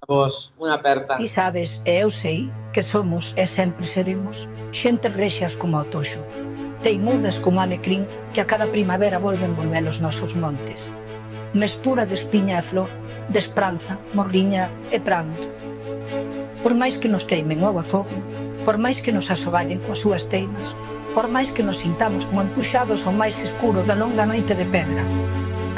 A 0.00 0.08
vos, 0.08 0.56
unha 0.56 0.80
aperta. 0.80 1.20
Ti 1.20 1.28
sabes, 1.28 1.84
eu 1.84 2.08
sei 2.08 2.48
que 2.72 2.80
somos 2.80 3.36
e 3.36 3.44
sempre 3.44 3.84
seremos 3.84 4.48
xente 4.72 5.12
rexas 5.12 5.52
como 5.60 5.76
o 5.76 5.84
toxo, 5.84 6.24
teimudas 6.80 7.36
como 7.36 7.60
a 7.60 7.68
alecrín 7.68 8.08
que 8.32 8.40
a 8.40 8.48
cada 8.48 8.72
primavera 8.72 9.20
volven 9.20 9.52
volver 9.52 9.84
os 9.84 10.00
nosos 10.00 10.32
montes. 10.32 10.88
Mestura 11.52 12.08
de 12.08 12.16
espiña 12.16 12.56
e 12.56 12.64
flor, 12.64 12.88
de 13.28 13.36
esperanza, 13.36 14.00
morriña 14.16 14.72
e 14.88 14.96
pranto 14.96 15.44
por 16.66 16.74
máis 16.74 16.98
que 16.98 17.06
nos 17.06 17.22
queimen 17.22 17.62
o 17.62 17.78
afogo, 17.78 18.10
por 18.66 18.82
máis 18.82 18.98
que 18.98 19.14
nos 19.14 19.30
asoballen 19.30 19.78
coas 19.78 20.02
súas 20.02 20.26
teimas, 20.26 20.74
por 21.14 21.30
máis 21.30 21.54
que 21.54 21.62
nos 21.62 21.86
sintamos 21.86 22.26
como 22.26 22.42
empuxados 22.42 23.06
ao 23.06 23.14
máis 23.14 23.38
escuro 23.38 23.86
da 23.86 23.94
longa 23.94 24.26
noite 24.26 24.58
de 24.58 24.66
pedra. 24.66 25.06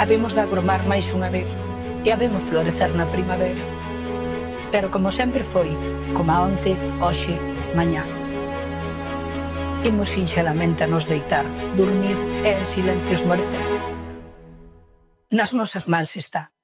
Habemos 0.00 0.32
de 0.32 0.40
agromar 0.40 0.80
máis 0.88 1.04
unha 1.12 1.28
vez 1.28 1.52
e 2.00 2.08
habemos 2.08 2.48
florecer 2.48 2.88
na 2.96 3.04
primavera. 3.12 3.60
Pero 4.72 4.88
como 4.88 5.12
sempre 5.12 5.44
foi, 5.44 5.68
como 6.16 6.32
a 6.32 6.48
onte, 6.48 6.80
hoxe, 7.04 7.36
mañá. 7.76 8.08
Imos 9.84 10.08
sinxelamente 10.08 10.88
a 10.88 10.88
nos 10.88 11.04
deitar, 11.04 11.44
dormir 11.76 12.16
e 12.40 12.56
en 12.56 12.64
silencio 12.64 13.20
esmorecer. 13.20 13.64
Nas 15.28 15.52
nosas 15.52 15.84
mans 15.92 16.16
está. 16.16 16.56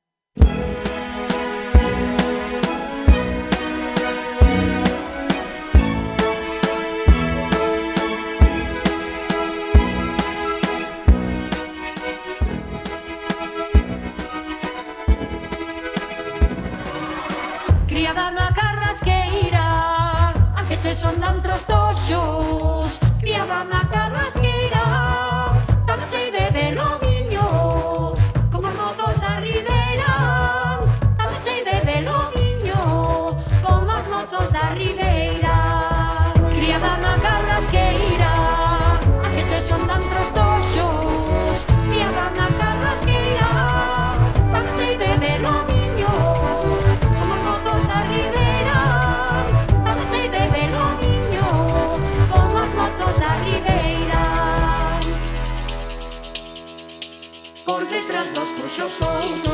eu 58.80 58.88
sou 58.88 59.53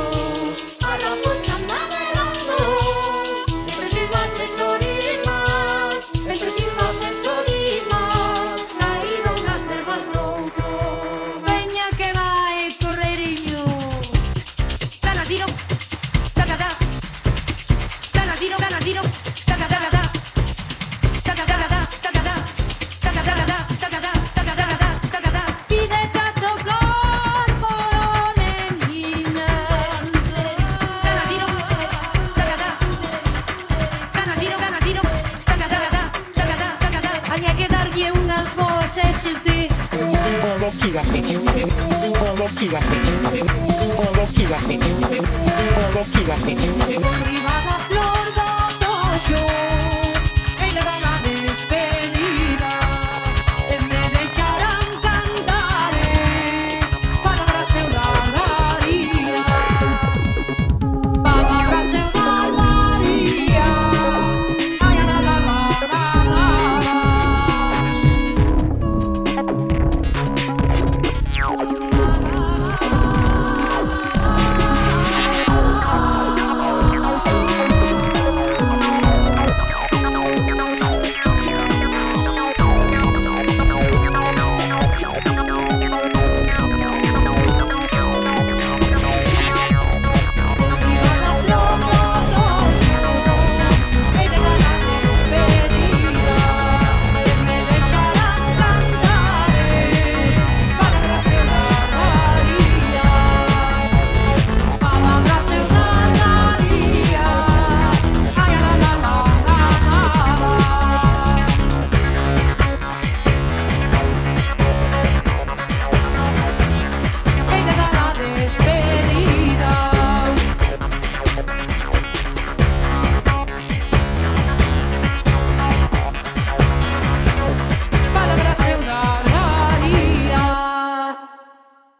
Thank 46.42 46.64
you. 46.64 46.89